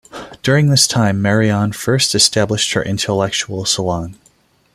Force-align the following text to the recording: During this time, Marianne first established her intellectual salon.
During 0.41 0.71
this 0.71 0.87
time, 0.87 1.21
Marianne 1.21 1.73
first 1.73 2.15
established 2.15 2.73
her 2.73 2.81
intellectual 2.81 3.65
salon. 3.65 4.15